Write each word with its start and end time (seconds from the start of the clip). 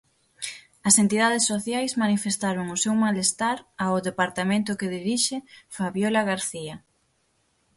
As 0.87 0.95
entidades 1.03 1.43
sociais 1.51 1.97
manifestaron 2.03 2.65
o 2.75 2.77
seu 2.83 2.93
malestar 3.05 3.57
ao 3.85 3.93
departamento 4.09 4.77
que 4.79 4.93
dirixe 4.97 5.37
Fabiola 5.75 6.21
García. 6.31 6.75